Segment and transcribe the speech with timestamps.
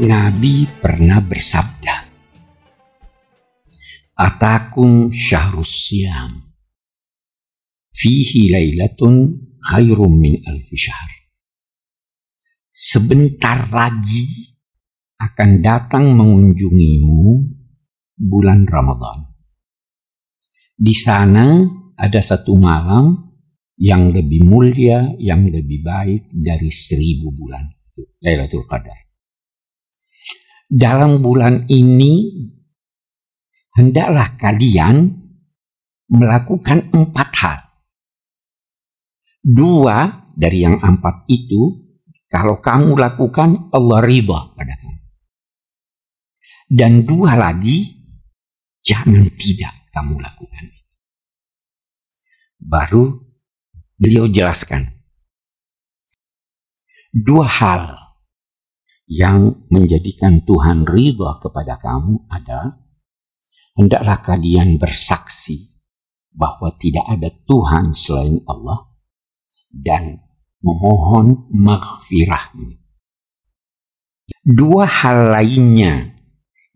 [0.00, 1.96] Nabi pernah bersabda,
[4.16, 6.56] Atakum syahrus siam,
[7.92, 9.28] fihi laylatun
[9.60, 11.10] khairum min alfi syahr.
[12.72, 14.56] Sebentar lagi
[15.20, 17.20] akan datang mengunjungimu
[18.16, 19.36] bulan Ramadan.
[20.80, 21.60] Di sana
[21.92, 23.36] ada satu malam
[23.76, 27.68] yang lebih mulia, yang lebih baik dari seribu bulan.
[28.24, 29.09] Lailatul Qadar
[30.70, 32.46] dalam bulan ini
[33.74, 35.18] hendaklah kalian
[36.06, 37.58] melakukan empat hal.
[39.42, 41.90] Dua dari yang empat itu,
[42.30, 44.98] kalau kamu lakukan, Allah ridha pada kamu.
[46.70, 48.06] Dan dua lagi,
[48.86, 50.64] jangan tidak kamu lakukan.
[52.62, 53.18] Baru
[53.98, 54.94] beliau jelaskan.
[57.10, 57.99] Dua hal
[59.10, 62.78] yang menjadikan Tuhan ridha kepada kamu adalah
[63.74, 65.74] hendaklah kalian bersaksi
[66.30, 68.86] bahwa tidak ada Tuhan selain Allah
[69.66, 70.22] dan
[70.62, 72.78] memohon maghfirahnya.
[74.46, 76.14] Dua hal lainnya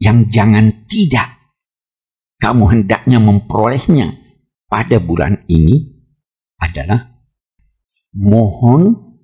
[0.02, 1.38] yang jangan tidak
[2.42, 4.18] kamu hendaknya memperolehnya
[4.66, 6.02] pada bulan ini
[6.58, 7.14] adalah
[8.10, 9.14] mohon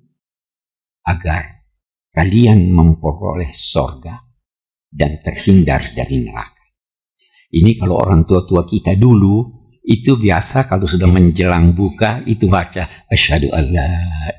[1.03, 1.60] agar
[2.11, 4.19] kalian memperoleh sorga
[4.91, 6.61] dan terhindar dari neraka.
[7.51, 13.49] Ini kalau orang tua-tua kita dulu itu biasa kalau sudah menjelang buka itu baca asyhadu
[13.49, 13.89] alla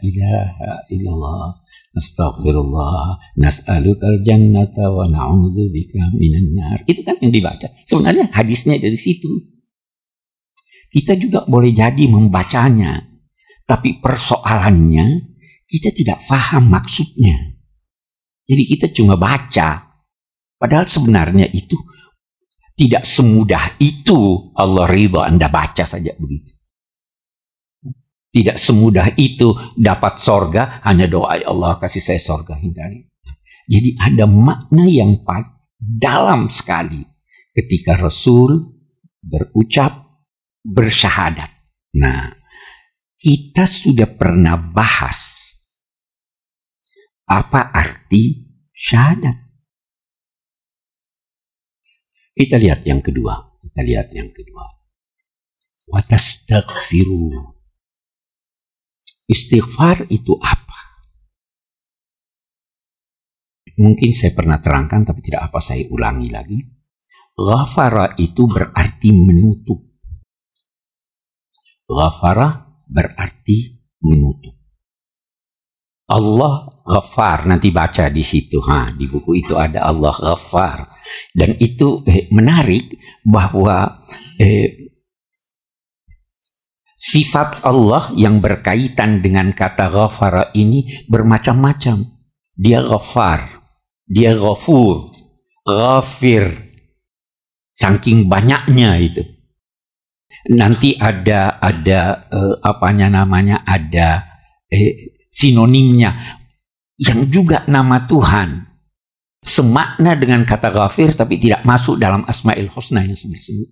[0.00, 1.60] ilaha illallah
[1.98, 6.78] astagfirullah nas'alukal jannata wa na'udzubika minan nar.
[6.88, 7.68] Itu kan yang dibaca.
[7.84, 9.28] Sebenarnya hadisnya dari situ.
[10.92, 13.00] Kita juga boleh jadi membacanya,
[13.64, 17.51] tapi persoalannya kita tidak paham maksudnya.
[18.52, 19.96] Jadi kita cuma baca.
[20.60, 21.72] Padahal sebenarnya itu
[22.76, 26.52] tidak semudah itu Allah ridho Anda baca saja begitu.
[28.32, 33.08] Tidak semudah itu dapat sorga hanya doa ya Allah kasih saya sorga hindari.
[33.64, 35.24] Jadi ada makna yang
[35.80, 37.00] dalam sekali
[37.56, 38.72] ketika Rasul
[39.24, 39.96] berucap
[40.60, 41.48] bersyahadat.
[41.96, 42.32] Nah,
[43.16, 45.41] kita sudah pernah bahas
[47.32, 48.44] apa arti
[48.76, 49.36] syahadat?
[52.36, 53.56] Kita lihat yang kedua.
[53.56, 54.68] Kita lihat yang kedua.
[55.88, 57.56] Watastaghfiru.
[59.28, 60.80] Istighfar itu apa?
[63.80, 66.60] Mungkin saya pernah terangkan tapi tidak apa saya ulangi lagi.
[67.32, 69.80] Ghafara itu berarti menutup.
[71.88, 74.61] Ghafara berarti menutup.
[76.12, 77.48] Allah Ghaffar.
[77.48, 80.92] Nanti baca di situ ha di buku itu ada Allah Ghaffar.
[81.32, 82.92] Dan itu eh, menarik
[83.24, 84.04] bahwa
[84.36, 84.92] eh,
[87.00, 92.04] sifat Allah yang berkaitan dengan kata Ghaffar ini bermacam-macam.
[92.52, 93.62] Dia Ghaffar
[94.12, 95.08] dia Ghafur
[95.64, 96.68] Ghafir.
[97.72, 99.24] Saking banyaknya itu.
[100.52, 104.28] Nanti ada ada eh, apanya namanya ada
[104.68, 106.38] eh, sinonimnya
[107.00, 108.68] yang juga nama Tuhan.
[109.42, 113.18] Semakna dengan kata ghafir tapi tidak masuk dalam asmaul husna yang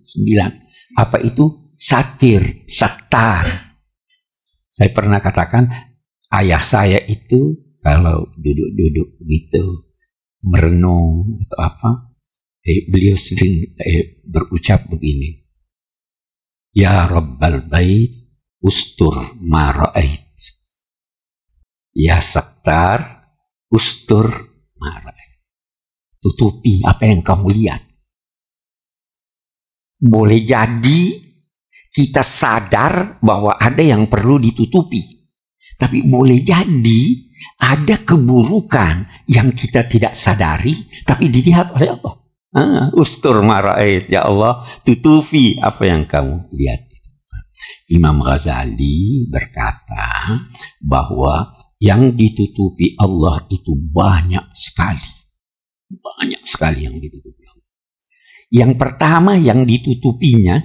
[0.03, 0.50] sembilan
[0.98, 1.71] apa itu?
[1.78, 3.47] Satir satar.
[4.66, 5.71] Saya pernah katakan
[6.34, 9.88] ayah saya itu kalau duduk-duduk gitu
[10.44, 11.91] merenung atau apa
[12.65, 15.41] eh, beliau sering eh, berucap begini
[16.77, 19.72] ya rabbal bait ustur ma
[21.91, 23.27] Ya sektar,
[23.71, 24.31] ustur,
[24.78, 25.11] marah.
[26.21, 27.81] Tutupi apa yang kamu lihat.
[29.97, 31.17] Boleh jadi
[31.89, 35.01] kita sadar bahwa ada yang perlu ditutupi.
[35.81, 37.03] Tapi boleh jadi
[37.57, 40.77] ada keburukan yang kita tidak sadari
[41.09, 42.15] tapi dilihat oleh Allah.
[42.51, 46.91] Ah, ustur maraid ya Allah tutupi apa yang kamu lihat.
[47.89, 50.37] Imam Ghazali berkata
[50.81, 55.09] bahwa yang ditutupi Allah itu banyak sekali.
[55.91, 57.68] Banyak sekali yang ditutupi Allah.
[58.53, 60.60] Yang pertama yang ditutupinya,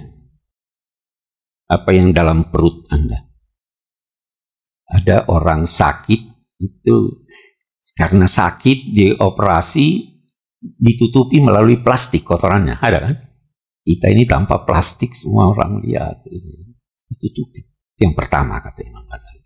[1.66, 3.26] apa yang dalam perut Anda.
[4.86, 6.20] Ada orang sakit,
[6.62, 7.26] itu
[7.96, 9.86] karena sakit dioperasi,
[10.60, 12.78] ditutupi melalui plastik kotorannya.
[12.78, 13.14] Ada kan?
[13.86, 16.26] Kita ini tanpa plastik semua orang lihat.
[17.06, 17.62] Ditutupi.
[17.96, 19.45] Yang pertama kata Imam Ghazali.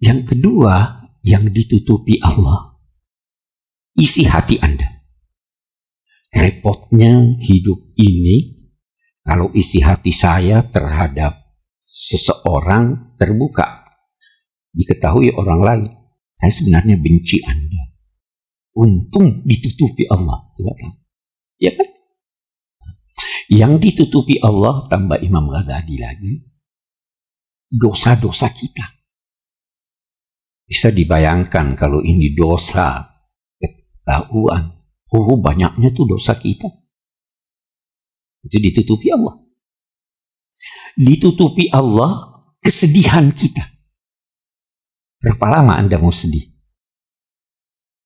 [0.00, 2.72] Yang kedua, yang ditutupi Allah.
[4.00, 4.86] isi hati Anda.
[6.32, 8.70] Repotnya hidup ini
[9.20, 11.36] kalau isi hati saya terhadap
[11.84, 13.84] seseorang terbuka
[14.72, 15.84] diketahui orang lain,
[16.32, 17.92] saya sebenarnya benci Anda.
[18.72, 20.48] Untung ditutupi Allah.
[21.60, 21.90] Ya kan?
[23.50, 26.46] Yang ditutupi Allah tambah Imam Ghazali lagi
[27.66, 28.99] dosa-dosa kita.
[30.70, 33.10] Bisa dibayangkan kalau ini dosa
[33.58, 34.70] ketahuan.
[35.10, 36.70] Oh banyaknya tuh dosa kita.
[38.46, 39.34] Itu ditutupi Allah.
[40.94, 43.66] Ditutupi Allah kesedihan kita.
[45.18, 46.46] Berapa lama Anda mau sedih?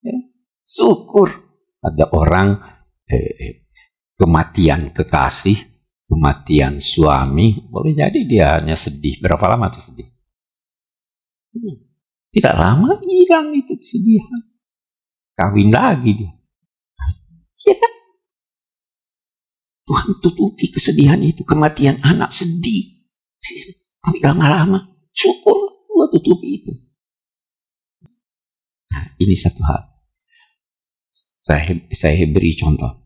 [0.01, 0.17] Ya,
[0.65, 1.37] syukur.
[1.85, 2.65] Ada orang
[3.13, 3.55] eh, eh
[4.17, 5.61] kematian kekasih,
[6.09, 9.21] kematian suami, boleh jadi dia hanya sedih.
[9.21, 10.09] Berapa lama tuh sedih?
[11.53, 11.94] Hmm.
[12.35, 14.43] Tidak lama hilang itu kesedihan.
[15.39, 16.33] Kawin lagi dia.
[17.71, 17.79] Ya?
[19.87, 21.47] Tuhan tutupi kesedihan itu.
[21.47, 23.07] Kematian anak sedih.
[24.03, 24.83] Tapi lama-lama
[25.15, 26.73] syukur Allah tutupi itu.
[28.91, 29.95] Nah, ini satu hal.
[31.45, 33.05] Saya, saya beri contoh.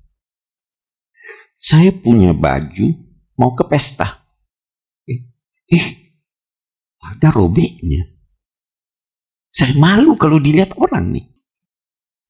[1.58, 2.86] Saya punya baju
[3.36, 4.24] mau ke pesta.
[5.04, 5.20] Eh,
[5.68, 5.86] eh
[7.02, 8.17] ada robeknya.
[9.58, 11.26] Saya malu kalau dilihat orang nih.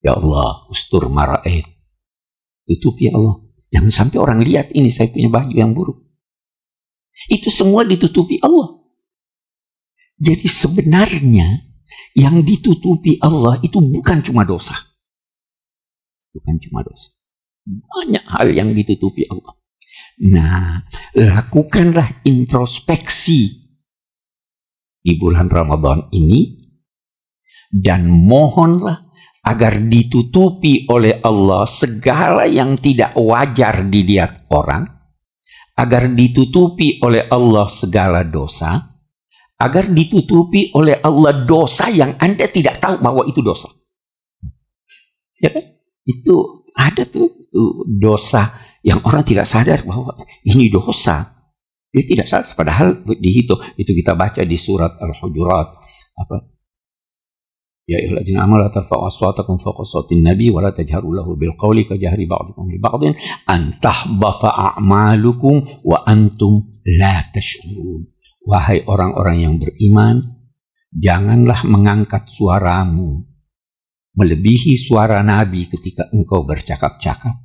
[0.01, 1.61] Ya Allah, ustur maraid.
[2.65, 3.45] Tutup ya Allah.
[3.69, 6.01] Jangan sampai orang lihat ini saya punya baju yang buruk.
[7.29, 8.81] Itu semua ditutupi Allah.
[10.17, 11.69] Jadi sebenarnya
[12.17, 14.73] yang ditutupi Allah itu bukan cuma dosa.
[16.33, 17.13] Bukan cuma dosa.
[17.69, 19.53] Banyak hal yang ditutupi Allah.
[20.33, 20.81] Nah,
[21.13, 23.69] lakukanlah introspeksi
[25.05, 26.58] di bulan Ramadan ini
[27.69, 29.09] dan mohonlah
[29.45, 34.85] agar ditutupi oleh Allah segala yang tidak wajar dilihat orang,
[35.79, 38.99] agar ditutupi oleh Allah segala dosa,
[39.57, 43.71] agar ditutupi oleh Allah dosa yang Anda tidak tahu bahwa itu dosa.
[45.39, 45.63] Ya kan?
[46.03, 48.53] Itu ada tuh itu dosa
[48.85, 50.13] yang orang tidak sadar bahwa
[50.45, 51.25] ini dosa.
[51.89, 55.67] Dia tidak sadar padahal di situ itu kita baca di surat Al-Hujurat
[56.21, 56.37] apa
[57.89, 61.89] Ya ayyuhalladzina amanu la tarfa'u aswatakum fawqa sawtin nabi wa la tajharu lahu bil qawli
[61.89, 63.17] ka jahri ba'dikum li ba'din
[63.49, 68.05] an tahbata a'malukum wa antum la tash'urun.
[68.45, 70.21] Wahai orang-orang yang beriman,
[70.93, 73.25] janganlah mengangkat suaramu
[74.13, 77.41] melebihi suara Nabi ketika engkau bercakap-cakap.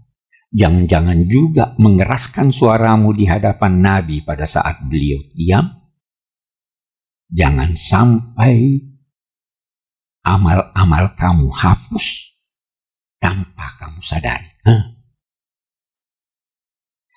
[0.53, 5.67] Jangan-jangan juga mengeraskan suaramu di hadapan Nabi pada saat beliau diam.
[7.33, 8.93] Jangan sampai
[10.25, 12.35] amal-amal kamu hapus.
[13.21, 14.49] Tanpa kamu sadari.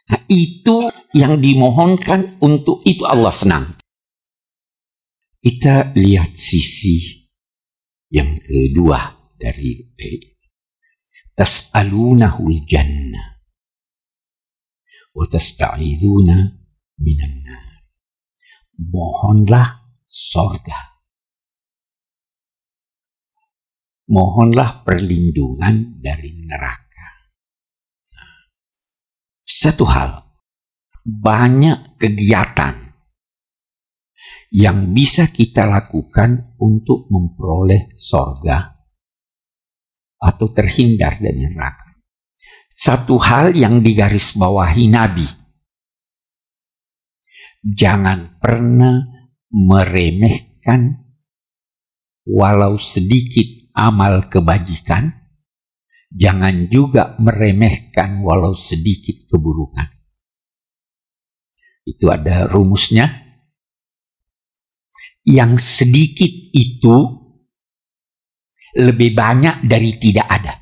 [0.07, 3.75] Nah, itu yang dimohonkan untuk itu Allah senang.
[5.44, 7.27] Kita lihat sisi
[8.07, 9.04] yang kedua
[9.36, 9.83] dari
[11.36, 13.44] tas'alunahu jannah.
[15.12, 16.38] Wa tasta'iduna
[17.04, 17.83] minan nar.
[18.80, 20.96] Mohonlah sorga
[24.07, 26.87] mohonlah perlindungan dari neraka
[29.47, 30.28] satu hal
[31.02, 32.94] banyak kegiatan
[34.54, 38.76] yang bisa kita lakukan untuk memperoleh sorga
[40.19, 41.95] atau terhindar dari neraka.
[42.78, 45.26] Satu hal yang digarisbawahi Nabi.
[47.66, 49.02] Jangan pernah
[49.49, 51.02] meremehkan
[52.30, 55.14] walau sedikit amal kebajikan.
[56.10, 59.86] Jangan juga meremehkan walau sedikit keburukan.
[61.86, 63.28] Itu ada rumusnya.
[65.28, 66.96] Yang sedikit itu
[68.80, 70.54] lebih banyak dari tidak ada.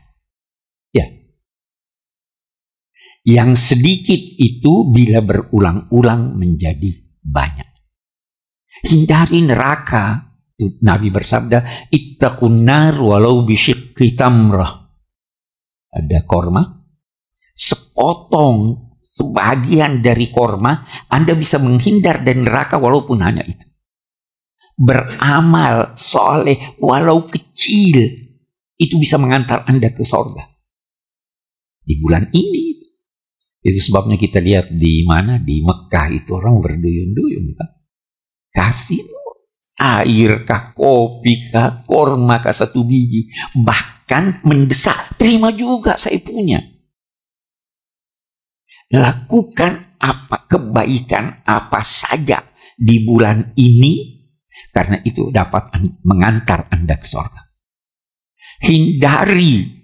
[0.89, 1.05] Ya.
[3.22, 6.89] Yang sedikit itu bila berulang-ulang menjadi
[7.22, 7.69] banyak.
[8.89, 10.25] Hindari neraka.
[10.55, 14.88] Nabi bersabda, Ittaqun nar walau bisyikki tamrah.
[15.91, 16.63] Ada korma.
[17.55, 23.67] Sepotong sebagian dari korma, Anda bisa menghindar dari neraka walaupun hanya itu.
[24.75, 28.25] Beramal soleh walau kecil
[28.75, 30.43] itu bisa mengantar anda ke sorga.
[31.79, 32.75] Di bulan ini.
[33.65, 35.41] Itu sebabnya kita lihat di mana?
[35.41, 37.69] Di Mekah itu orang berduyun-duyun kan
[38.53, 39.03] kasih
[39.75, 43.27] air kah kopi kah korma kah satu biji
[43.60, 46.63] bahkan mendesak, terima juga saya punya.
[48.94, 52.46] Lakukan apa kebaikan apa saja
[52.77, 54.15] di bulan ini
[54.72, 55.74] karena itu dapat
[56.05, 57.41] mengantar Anda ke surga.
[58.62, 59.75] Hindari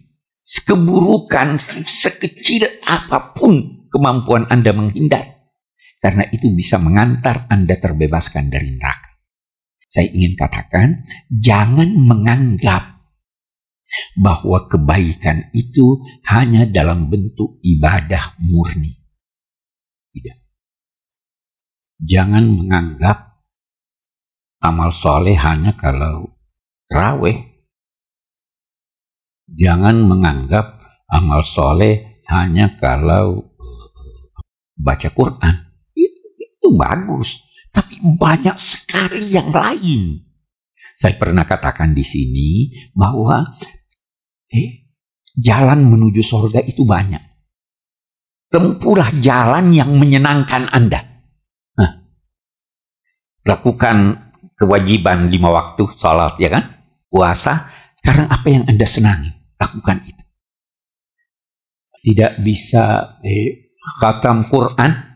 [0.46, 5.44] keburukan sekecil apa pun kemampuan Anda menghindar.
[6.02, 9.11] Karena itu bisa mengantar Anda terbebaskan dari neraka.
[9.92, 13.04] Saya ingin katakan, jangan menganggap
[14.16, 16.00] bahwa kebaikan itu
[16.32, 18.96] hanya dalam bentuk ibadah murni.
[20.16, 20.38] Tidak.
[22.08, 23.44] Jangan menganggap
[24.64, 26.40] amal soleh hanya kalau
[26.88, 27.52] terawih.
[29.52, 30.80] Jangan menganggap
[31.12, 33.86] amal soleh hanya kalau uh,
[34.80, 35.56] baca Quran.
[35.92, 37.51] Itu, itu bagus.
[37.72, 40.20] Tapi banyak sekali yang lain.
[41.00, 42.50] Saya pernah katakan di sini
[42.92, 43.48] bahwa
[44.52, 44.92] eh,
[45.34, 47.24] jalan menuju sorga itu banyak.
[48.52, 51.00] Tempuhlah jalan yang menyenangkan Anda.
[51.80, 51.92] Nah,
[53.48, 54.30] lakukan
[54.62, 57.66] kewajiban lima waktu sholat ya kan puasa
[57.98, 60.24] sekarang apa yang anda senangi lakukan itu
[62.06, 65.11] tidak bisa eh, khatam Quran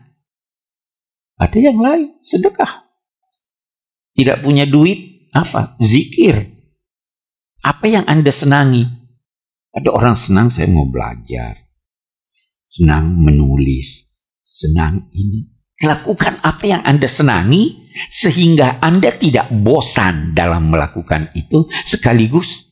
[1.36, 2.88] ada yang lain sedekah.
[4.16, 5.76] Tidak punya duit apa?
[5.80, 6.40] Zikir.
[7.60, 8.88] Apa yang anda senangi?
[9.76, 11.66] Ada orang senang saya mau belajar
[12.76, 14.04] senang menulis
[14.44, 15.48] senang ini.
[15.84, 21.68] Lakukan apa yang anda senangi sehingga Anda tidak bosan dalam melakukan itu.
[21.84, 22.64] Sekaligus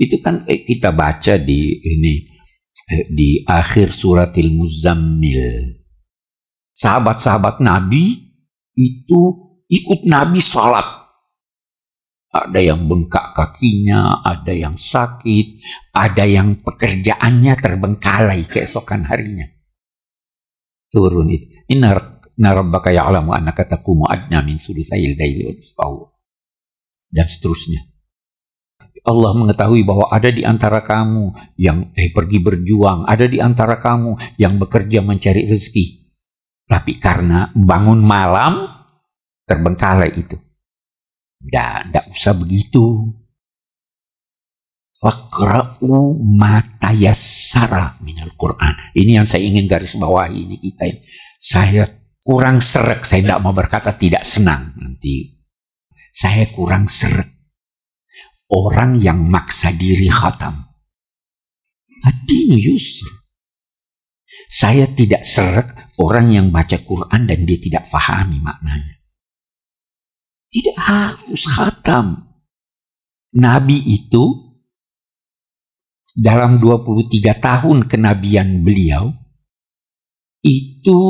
[0.00, 2.14] itu kan eh, kita baca di ini
[2.88, 5.79] eh, di akhir suratil muzammil
[6.80, 8.32] sahabat-sahabat Nabi
[8.72, 9.20] itu
[9.68, 11.00] ikut Nabi sholat
[12.30, 15.58] ada yang bengkak kakinya, ada yang sakit,
[15.90, 19.50] ada yang pekerjaannya terbengkalai keesokan harinya.
[20.94, 21.50] Turun itu.
[21.66, 21.86] Ini
[22.38, 25.74] Inna rabbaka ya'lamu annaka taqumu adna min sulusayil daili
[27.10, 27.82] dan seterusnya.
[29.00, 34.38] Allah mengetahui bahwa ada di antara kamu yang eh, pergi berjuang, ada di antara kamu
[34.38, 35.99] yang bekerja mencari rezeki.
[36.70, 38.62] Tapi karena bangun malam,
[39.42, 40.38] terbengkalai itu.
[41.42, 43.10] Dan tidak usah begitu.
[44.94, 48.94] Fakra'u matayasara minal Quran.
[48.94, 50.86] Ini yang saya ingin garis bawahi ini kita.
[51.42, 51.88] Saya
[52.22, 53.02] kurang serak.
[53.02, 55.42] Saya tidak mau berkata tidak senang nanti.
[56.14, 57.26] Saya kurang serak.
[58.46, 60.70] Orang yang maksa diri khatam.
[62.06, 63.19] Adinu yusr.
[64.50, 69.02] Saya tidak serak orang yang baca Quran dan dia tidak fahami maknanya.
[70.50, 72.30] Tidak harus khatam.
[73.34, 74.50] Nabi itu
[76.18, 79.14] dalam 23 tahun kenabian beliau
[80.42, 81.00] itu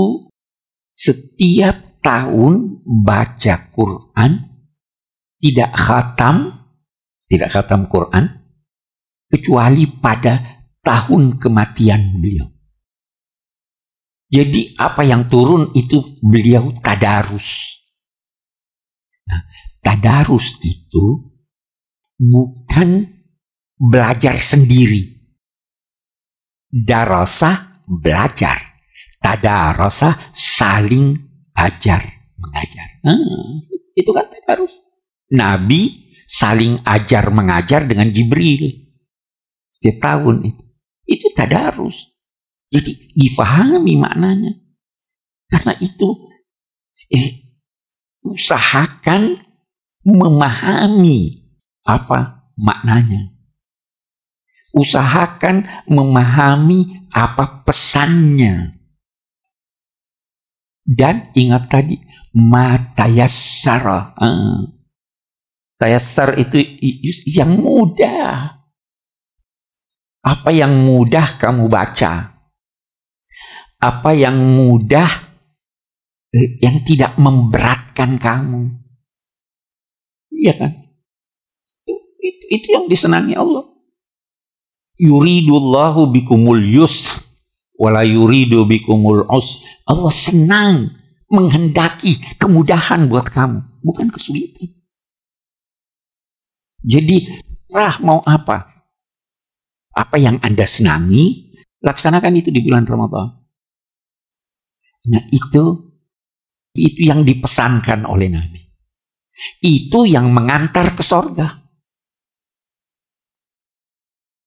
[0.92, 4.50] setiap tahun baca Quran
[5.40, 6.68] tidak khatam,
[7.24, 8.24] tidak khatam Quran,
[9.32, 12.59] kecuali pada tahun kematian beliau.
[14.30, 17.82] Jadi apa yang turun itu beliau tadarus.
[19.26, 19.42] Nah,
[19.82, 21.34] tadarus itu
[22.14, 23.10] bukan
[23.74, 25.18] belajar sendiri.
[26.70, 28.70] Darasa belajar
[29.20, 31.18] rasa saling
[31.54, 32.00] ajar
[32.40, 32.88] mengajar.
[33.04, 34.72] Hmm, itu kan harus.
[35.30, 38.90] Nabi saling ajar mengajar dengan Jibril.
[39.70, 40.62] Setiap tahun itu.
[41.06, 42.09] Itu tadarus.
[42.70, 44.54] Jadi difahami maknanya.
[45.50, 46.30] Karena itu
[47.10, 47.58] eh,
[48.22, 49.42] usahakan
[50.06, 51.50] memahami
[51.82, 53.34] apa maknanya.
[54.70, 58.78] Usahakan memahami apa pesannya.
[60.86, 61.98] Dan ingat tadi,
[62.34, 64.14] matayassara.
[64.14, 64.70] Uh,
[65.74, 66.62] tayassar itu
[67.26, 68.62] yang mudah.
[70.22, 72.39] Apa yang mudah kamu baca?
[73.80, 75.08] Apa yang mudah
[76.36, 78.68] eh, yang tidak memberatkan kamu?
[80.30, 80.72] Iya kan?
[81.84, 83.64] Itu, itu, itu yang disenangi Allah.
[85.00, 87.24] Yuridullahu bikumul yusr
[87.80, 89.64] wala yuridu bikumul us.
[89.88, 90.92] Allah senang
[91.32, 94.68] menghendaki kemudahan buat kamu, bukan kesulitan.
[96.84, 97.24] Jadi,
[97.72, 98.68] rah mau apa?
[99.96, 103.39] Apa yang Anda senangi, laksanakan itu di bulan Ramadan.
[105.08, 105.64] Nah, itu
[106.76, 108.60] itu yang dipesankan oleh Nabi.
[109.64, 111.60] Itu yang mengantar ke sorga.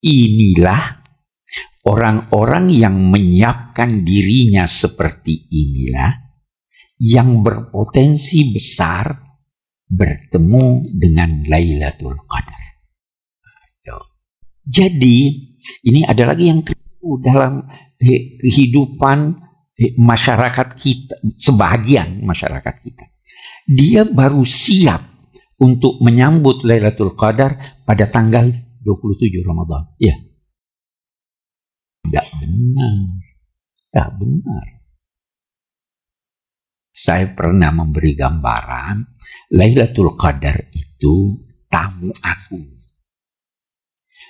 [0.03, 0.99] inilah
[1.87, 6.11] orang-orang yang menyiapkan dirinya seperti inilah
[6.99, 9.15] yang berpotensi besar
[9.87, 12.61] bertemu dengan Lailatul Qadar.
[14.63, 15.17] Jadi
[15.83, 16.63] ini ada lagi yang
[17.19, 17.67] dalam
[18.39, 19.35] kehidupan
[19.77, 23.05] masyarakat kita, sebagian masyarakat kita.
[23.65, 25.01] Dia baru siap
[25.63, 28.51] untuk menyambut Lailatul Qadar pada tanggal
[28.83, 29.87] 27 Ramadan.
[29.97, 30.15] Ya.
[32.03, 32.95] Tidak benar.
[33.87, 34.65] Tidak benar.
[36.93, 38.95] Saya pernah memberi gambaran
[39.57, 42.61] Lailatul Qadar itu tamu aku.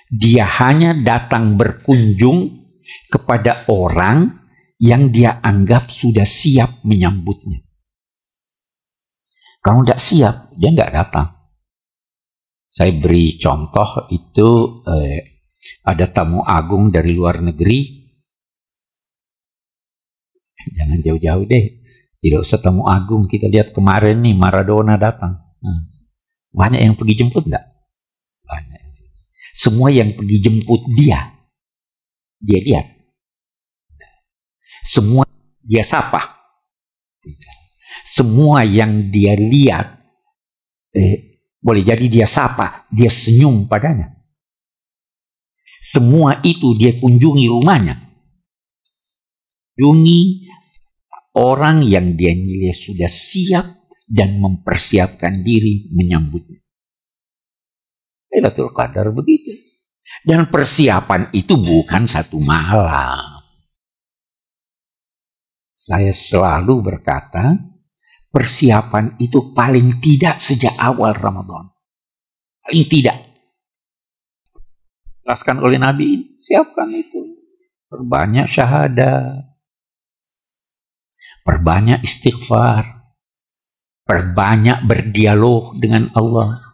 [0.08, 2.64] Dia hanya datang berkunjung
[3.10, 4.43] kepada orang
[4.84, 7.64] yang dia anggap sudah siap menyambutnya.
[9.64, 11.32] Kalau tidak siap, dia nggak datang.
[12.68, 14.48] Saya beri contoh itu
[14.84, 15.40] eh,
[15.88, 18.04] ada tamu agung dari luar negeri.
[20.68, 21.64] Jangan jauh-jauh deh.
[22.20, 23.24] Tidak usah tamu agung.
[23.24, 25.32] Kita lihat kemarin nih Maradona datang.
[25.64, 25.80] Nah,
[26.52, 27.64] banyak yang pergi jemput enggak?
[28.44, 28.80] Banyak.
[29.56, 31.30] Semua yang pergi jemput dia,
[32.42, 32.93] dia lihat.
[34.84, 35.24] Semua
[35.64, 36.44] dia sapa.
[38.12, 39.96] Semua yang dia lihat,
[40.92, 44.12] eh, boleh jadi dia sapa, dia senyum padanya.
[45.80, 47.96] Semua itu dia kunjungi rumahnya.
[49.74, 50.20] Kunjungi
[51.40, 53.66] orang yang dia nilai sudah siap
[54.04, 56.60] dan mempersiapkan diri menyambutnya.
[58.30, 59.54] Lailatul Qadar begitu.
[60.20, 63.33] Dan persiapan itu bukan satu malam.
[65.84, 67.60] Saya selalu berkata,
[68.32, 71.68] persiapan itu paling tidak sejak awal Ramadan.
[72.64, 73.20] Paling tidak.
[75.20, 77.36] Jelaskan oleh Nabi, siapkan itu.
[77.92, 79.44] Perbanyak syahadat.
[81.44, 83.04] Perbanyak istighfar.
[84.08, 86.64] Perbanyak berdialog dengan Allah.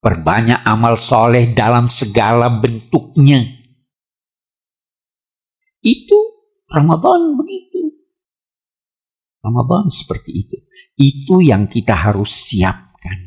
[0.00, 3.44] Perbanyak amal soleh dalam segala bentuknya.
[5.84, 6.29] Itu
[6.70, 7.82] Ramadan begitu.
[9.42, 10.56] Ramadan seperti itu.
[10.94, 13.18] Itu yang kita harus siapkan.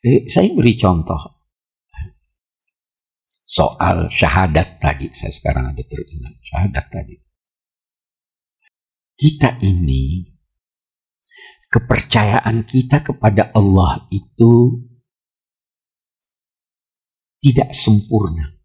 [0.00, 1.44] Eh, saya beri contoh.
[3.28, 5.12] Soal syahadat tadi.
[5.12, 6.34] Saya sekarang ada teringat.
[6.40, 7.16] Syahadat tadi.
[9.12, 10.24] Kita ini,
[11.68, 14.82] kepercayaan kita kepada Allah itu
[17.44, 18.61] tidak sempurna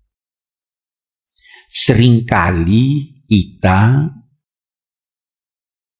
[1.77, 4.09] sering kali kita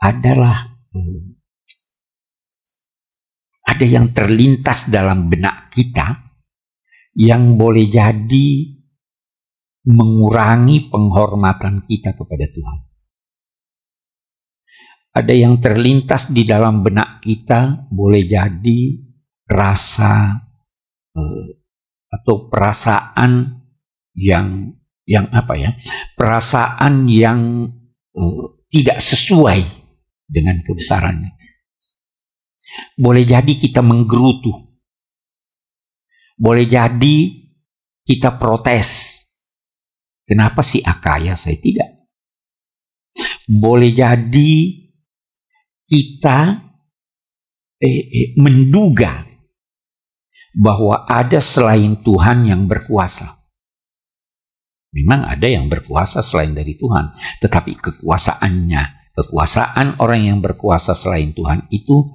[0.01, 1.37] adalah hmm,
[3.61, 6.33] ada yang terlintas dalam benak kita
[7.13, 8.49] yang boleh jadi
[9.85, 12.79] mengurangi penghormatan kita kepada Tuhan.
[15.17, 18.81] Ada yang terlintas di dalam benak kita boleh jadi
[19.49, 20.41] rasa
[21.17, 21.47] eh,
[22.13, 23.61] atau perasaan
[24.13, 24.76] yang
[25.07, 25.71] yang apa ya
[26.19, 27.71] perasaan yang
[28.11, 29.63] uh, tidak sesuai
[30.27, 31.31] dengan kebesarannya.
[32.99, 34.51] Boleh jadi kita menggerutu.
[36.35, 37.17] Boleh jadi
[38.03, 39.23] kita protes.
[40.27, 41.87] Kenapa si Akaya saya tidak?
[43.47, 44.53] Boleh jadi
[45.87, 46.67] kita
[47.79, 49.23] eh, eh, menduga
[50.51, 53.36] bahwa ada selain Tuhan yang berkuasa.
[54.97, 61.69] Memang ada yang berkuasa selain dari Tuhan, tetapi kekuasaannya, kekuasaan orang yang berkuasa selain Tuhan
[61.69, 62.09] itu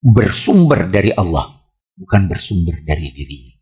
[0.00, 1.52] bersumber dari Allah,
[1.92, 3.52] bukan bersumber dari dirinya.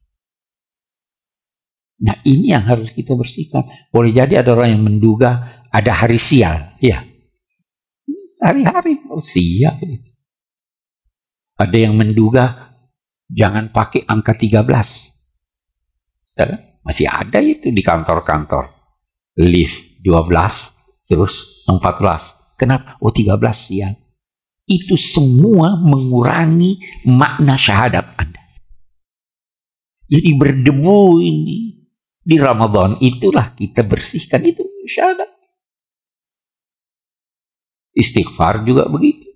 [2.03, 3.66] Nah ini yang harus kita bersihkan.
[3.90, 6.79] Boleh jadi ada orang yang menduga ada hari sial.
[6.79, 7.03] Ya,
[8.42, 9.79] hari-hari oh, sial.
[11.59, 12.75] Ada yang menduga
[13.27, 14.66] jangan pakai angka 13.
[16.38, 16.72] Ya kan?
[16.83, 18.71] Masih ada itu di kantor-kantor.
[19.38, 22.59] Lift 12, terus 14.
[22.59, 22.99] Kenapa?
[23.01, 23.97] Oh 13 siang.
[24.66, 26.79] Itu semua mengurangi
[27.11, 28.42] makna syahadat Anda.
[30.07, 31.83] Jadi berdebu ini.
[32.23, 35.27] Di Ramadan itulah kita bersihkan itu syahadat.
[37.99, 39.27] Istighfar juga begitu.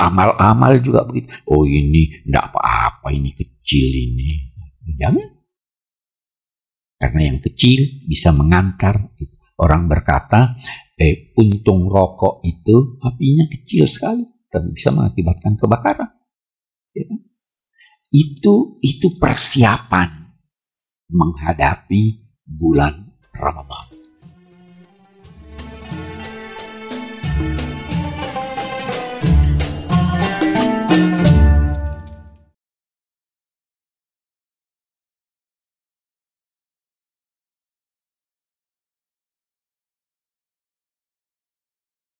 [0.00, 1.28] Amal-amal uh, uh, juga begitu.
[1.46, 4.45] Oh ini tidak apa-apa, ini kecil ini.
[4.96, 5.28] Jangan.
[6.96, 9.12] Karena yang kecil bisa mengantar.
[9.56, 10.56] Orang berkata,
[10.96, 14.24] eh, untung rokok itu apinya kecil sekali.
[14.48, 16.12] Tapi bisa mengakibatkan kebakaran.
[16.96, 17.20] Ya kan?
[18.14, 20.30] itu itu persiapan
[21.10, 22.02] menghadapi
[22.46, 22.94] bulan
[23.34, 23.85] Ramadan.